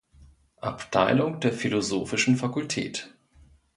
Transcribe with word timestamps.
Abteilung 0.61 1.41
der 1.41 1.53
Philosophischen 1.53 2.35
Fakultät. 2.35 3.13